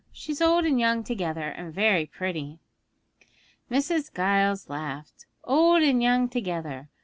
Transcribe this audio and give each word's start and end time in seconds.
She's 0.11 0.41
old 0.41 0.65
and 0.65 0.79
young 0.79 1.03
together, 1.03 1.49
and 1.49 1.71
very 1.71 2.07
pretty.' 2.07 2.57
Mrs. 3.69 4.11
Giles 4.11 4.67
laughed. 4.67 5.27
'Old 5.43 5.83
and 5.83 6.01
young 6.01 6.27
together! 6.27 6.89